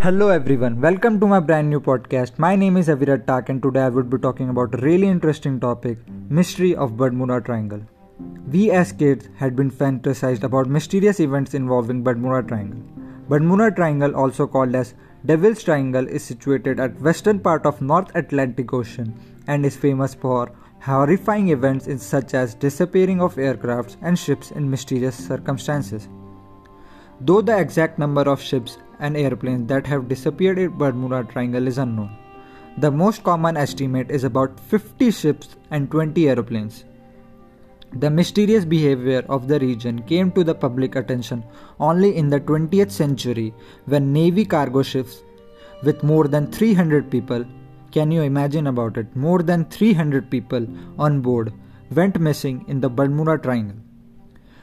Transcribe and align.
Hello 0.00 0.28
everyone, 0.28 0.80
welcome 0.80 1.18
to 1.18 1.26
my 1.26 1.40
brand 1.40 1.68
new 1.68 1.80
podcast. 1.80 2.38
My 2.38 2.54
name 2.54 2.76
is 2.76 2.86
Avirat 2.86 3.26
Tak 3.26 3.48
and 3.48 3.60
today 3.60 3.80
I 3.80 3.88
would 3.88 4.08
be 4.08 4.16
talking 4.16 4.48
about 4.48 4.72
a 4.72 4.78
really 4.78 5.08
interesting 5.08 5.58
topic, 5.58 5.98
mystery 6.30 6.76
of 6.76 6.96
Bermuda 6.96 7.40
Triangle. 7.40 7.80
We 8.48 8.70
as 8.70 8.92
kids 8.92 9.28
had 9.34 9.56
been 9.56 9.72
fantasized 9.72 10.44
about 10.44 10.68
mysterious 10.68 11.18
events 11.18 11.52
involving 11.52 12.04
Bermuda 12.04 12.46
Triangle. 12.46 12.80
Bermuda 13.28 13.72
Triangle, 13.72 14.14
also 14.14 14.46
called 14.46 14.76
as 14.76 14.94
Devil's 15.26 15.64
Triangle, 15.64 16.06
is 16.06 16.22
situated 16.22 16.78
at 16.78 17.00
western 17.00 17.40
part 17.40 17.66
of 17.66 17.82
North 17.82 18.14
Atlantic 18.14 18.72
Ocean 18.72 19.12
and 19.48 19.66
is 19.66 19.76
famous 19.76 20.14
for 20.14 20.52
horrifying 20.80 21.48
events 21.48 21.88
such 22.00 22.34
as 22.34 22.54
disappearing 22.54 23.20
of 23.20 23.34
aircrafts 23.34 23.96
and 24.00 24.16
ships 24.16 24.52
in 24.52 24.70
mysterious 24.70 25.16
circumstances. 25.16 26.08
Though 27.20 27.40
the 27.42 27.58
exact 27.58 27.98
number 27.98 28.22
of 28.22 28.40
ships 28.40 28.78
and 29.00 29.16
airplanes 29.16 29.68
that 29.68 29.86
have 29.86 30.08
disappeared 30.08 30.58
in 30.58 30.76
Bermuda 30.76 31.24
Triangle 31.24 31.66
is 31.66 31.78
unknown. 31.78 32.16
The 32.78 32.90
most 32.90 33.24
common 33.24 33.56
estimate 33.56 34.10
is 34.10 34.24
about 34.24 34.58
50 34.60 35.10
ships 35.10 35.56
and 35.70 35.90
20 35.90 36.28
airplanes. 36.28 36.84
The 37.92 38.10
mysterious 38.10 38.64
behavior 38.64 39.24
of 39.28 39.48
the 39.48 39.58
region 39.58 40.02
came 40.02 40.30
to 40.32 40.44
the 40.44 40.54
public 40.54 40.94
attention 40.94 41.42
only 41.80 42.16
in 42.16 42.28
the 42.28 42.40
20th 42.40 42.90
century 42.90 43.54
when 43.86 44.12
Navy 44.12 44.44
cargo 44.44 44.82
ships 44.82 45.22
with 45.82 46.02
more 46.02 46.28
than 46.28 46.52
300 46.52 47.10
people 47.10 47.44
can 47.90 48.10
you 48.10 48.22
imagine 48.22 48.66
about 48.66 48.98
it? 48.98 49.14
More 49.16 49.42
than 49.42 49.64
300 49.64 50.30
people 50.30 50.66
on 50.98 51.20
board 51.20 51.52
went 51.90 52.20
missing 52.20 52.64
in 52.68 52.80
the 52.80 52.90
Bermuda 52.90 53.38
Triangle. 53.38 53.76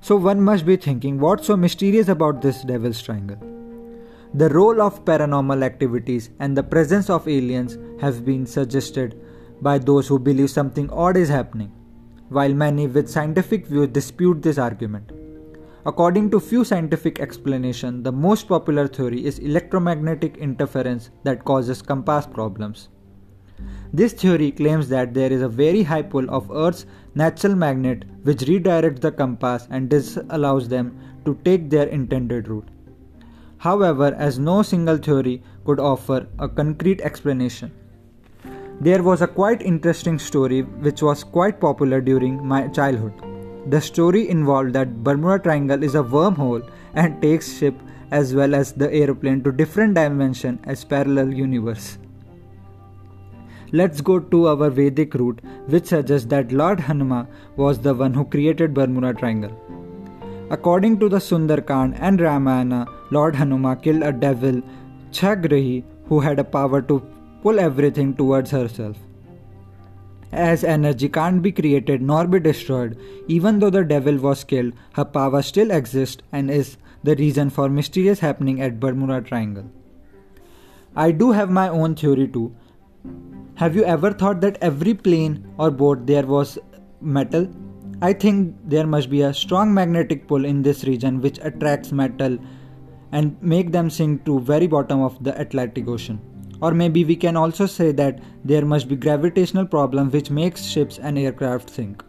So 0.00 0.14
one 0.16 0.40
must 0.40 0.64
be 0.64 0.76
thinking 0.76 1.18
what's 1.18 1.46
so 1.46 1.56
mysterious 1.56 2.08
about 2.08 2.42
this 2.42 2.62
Devil's 2.62 3.02
Triangle? 3.02 3.57
The 4.34 4.50
role 4.50 4.82
of 4.82 5.04
paranormal 5.06 5.64
activities 5.64 6.30
and 6.38 6.54
the 6.54 6.62
presence 6.62 7.08
of 7.08 7.26
aliens 7.26 7.78
have 8.00 8.26
been 8.26 8.44
suggested 8.44 9.18
by 9.62 9.78
those 9.78 10.06
who 10.06 10.18
believe 10.18 10.50
something 10.50 10.90
odd 10.90 11.16
is 11.16 11.30
happening, 11.30 11.72
while 12.28 12.52
many 12.52 12.86
with 12.86 13.08
scientific 13.08 13.66
views 13.66 13.88
dispute 13.88 14.42
this 14.42 14.58
argument. 14.58 15.12
According 15.86 16.30
to 16.32 16.40
few 16.40 16.62
scientific 16.62 17.20
explanations, 17.20 18.04
the 18.04 18.12
most 18.12 18.48
popular 18.48 18.86
theory 18.86 19.24
is 19.24 19.38
electromagnetic 19.38 20.36
interference 20.36 21.10
that 21.22 21.44
causes 21.46 21.80
compass 21.80 22.26
problems. 22.26 22.90
This 23.94 24.12
theory 24.12 24.52
claims 24.52 24.90
that 24.90 25.14
there 25.14 25.32
is 25.32 25.40
a 25.40 25.48
very 25.48 25.82
high 25.82 26.02
pull 26.02 26.28
of 26.28 26.50
Earth's 26.50 26.84
natural 27.14 27.54
magnet 27.54 28.04
which 28.24 28.40
redirects 28.40 29.00
the 29.00 29.10
compass 29.10 29.66
and 29.70 29.88
disallows 29.88 30.68
them 30.68 30.98
to 31.24 31.38
take 31.44 31.70
their 31.70 31.88
intended 31.88 32.48
route. 32.48 32.68
However, 33.58 34.14
as 34.16 34.38
no 34.38 34.62
single 34.62 34.96
theory 34.96 35.42
could 35.64 35.80
offer 35.80 36.26
a 36.38 36.48
concrete 36.48 37.00
explanation. 37.00 37.72
There 38.80 39.02
was 39.02 39.22
a 39.22 39.26
quite 39.26 39.62
interesting 39.62 40.18
story 40.18 40.62
which 40.62 41.02
was 41.02 41.24
quite 41.24 41.60
popular 41.60 42.00
during 42.00 42.46
my 42.46 42.68
childhood. 42.68 43.12
The 43.66 43.80
story 43.80 44.28
involved 44.28 44.72
that 44.74 45.02
Bermuda 45.02 45.40
Triangle 45.40 45.82
is 45.82 45.96
a 45.96 46.02
wormhole 46.02 46.68
and 46.94 47.20
takes 47.20 47.58
ship 47.58 47.74
as 48.12 48.34
well 48.34 48.54
as 48.54 48.72
the 48.72 48.92
airplane 48.92 49.42
to 49.42 49.52
different 49.52 49.94
dimension 49.94 50.60
as 50.64 50.84
parallel 50.84 51.34
universe. 51.34 51.98
Let's 53.72 54.00
go 54.00 54.18
to 54.18 54.46
our 54.48 54.70
Vedic 54.70 55.14
route 55.14 55.40
which 55.66 55.86
suggests 55.86 56.26
that 56.28 56.52
Lord 56.52 56.80
Hanuman 56.80 57.26
was 57.56 57.80
the 57.80 57.92
one 57.92 58.14
who 58.14 58.24
created 58.24 58.72
Bermuda 58.72 59.12
Triangle. 59.12 59.52
According 60.50 61.00
to 61.00 61.08
the 61.10 61.18
Sundarkand 61.18 61.98
and 62.00 62.18
Ramayana, 62.20 62.86
Lord 63.10 63.36
Hanuman 63.36 63.80
killed 63.80 64.02
a 64.02 64.12
devil, 64.12 64.62
Chhagrahi, 65.10 65.84
who 66.06 66.20
had 66.20 66.38
a 66.38 66.44
power 66.44 66.82
to 66.82 67.02
pull 67.42 67.58
everything 67.58 68.14
towards 68.14 68.50
herself. 68.50 68.96
As 70.30 70.62
energy 70.62 71.08
can't 71.08 71.40
be 71.42 71.52
created 71.52 72.02
nor 72.02 72.26
be 72.26 72.38
destroyed, 72.38 72.98
even 73.28 73.58
though 73.58 73.70
the 73.70 73.84
devil 73.84 74.16
was 74.16 74.44
killed, 74.44 74.74
her 74.92 75.04
power 75.04 75.40
still 75.40 75.70
exists 75.70 76.22
and 76.32 76.50
is 76.50 76.76
the 77.02 77.16
reason 77.16 77.48
for 77.48 77.68
mysterious 77.68 78.20
happening 78.20 78.60
at 78.60 78.78
Bermuda 78.78 79.22
Triangle. 79.22 79.70
I 80.94 81.12
do 81.12 81.30
have 81.32 81.50
my 81.50 81.68
own 81.68 81.94
theory 81.94 82.28
too. 82.28 82.54
Have 83.54 83.74
you 83.74 83.84
ever 83.84 84.12
thought 84.12 84.40
that 84.42 84.58
every 84.60 84.94
plane 84.94 85.46
or 85.58 85.70
boat 85.70 86.06
there 86.06 86.26
was 86.26 86.58
metal? 87.00 87.48
I 88.02 88.12
think 88.12 88.54
there 88.64 88.86
must 88.86 89.10
be 89.10 89.22
a 89.22 89.34
strong 89.34 89.72
magnetic 89.72 90.28
pull 90.28 90.44
in 90.44 90.62
this 90.62 90.84
region 90.84 91.20
which 91.20 91.38
attracts 91.42 91.90
metal 91.90 92.38
and 93.12 93.36
make 93.42 93.72
them 93.72 93.90
sink 93.90 94.24
to 94.24 94.40
very 94.40 94.66
bottom 94.66 95.00
of 95.00 95.22
the 95.22 95.38
Atlantic 95.40 95.88
Ocean. 95.88 96.20
Or 96.60 96.72
maybe 96.72 97.04
we 97.04 97.16
can 97.16 97.36
also 97.36 97.66
say 97.66 97.92
that 97.92 98.20
there 98.44 98.64
must 98.64 98.88
be 98.88 98.96
gravitational 98.96 99.66
problem 99.66 100.10
which 100.10 100.30
makes 100.30 100.64
ships 100.64 100.98
and 100.98 101.18
aircraft 101.18 101.70
sink. 101.70 102.04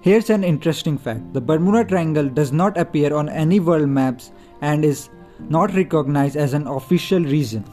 Here's 0.00 0.30
an 0.30 0.44
interesting 0.44 0.98
fact. 0.98 1.32
The 1.32 1.40
Bermuda 1.40 1.84
Triangle 1.84 2.28
does 2.28 2.52
not 2.52 2.76
appear 2.76 3.14
on 3.14 3.28
any 3.28 3.60
world 3.60 3.88
maps 3.88 4.32
and 4.60 4.84
is 4.84 5.08
not 5.48 5.74
recognized 5.74 6.36
as 6.36 6.54
an 6.54 6.66
official 6.66 7.20
region. 7.20 7.64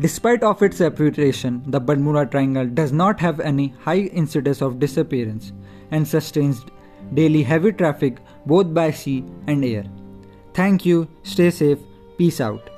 Despite 0.00 0.42
of 0.42 0.62
its 0.62 0.80
reputation, 0.80 1.62
the 1.66 1.80
Bermuda 1.80 2.26
Triangle 2.26 2.66
does 2.66 2.92
not 2.92 3.20
have 3.20 3.40
any 3.40 3.74
high 3.80 4.00
incidence 4.22 4.62
of 4.62 4.78
disappearance 4.78 5.52
and 5.90 6.06
sustains 6.06 6.64
daily 7.14 7.42
heavy 7.42 7.72
traffic 7.72 8.18
both 8.46 8.72
by 8.72 8.90
sea 8.90 9.24
and 9.46 9.64
air. 9.64 9.84
Thank 10.54 10.84
you, 10.84 11.08
stay 11.22 11.50
safe, 11.50 11.78
peace 12.18 12.40
out. 12.40 12.71